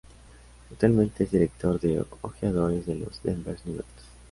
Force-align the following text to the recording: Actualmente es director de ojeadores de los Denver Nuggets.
Actualmente 0.71 1.25
es 1.25 1.29
director 1.31 1.79
de 1.79 2.03
ojeadores 2.21 2.87
de 2.87 2.95
los 2.95 3.21
Denver 3.21 3.55
Nuggets. 3.65 4.03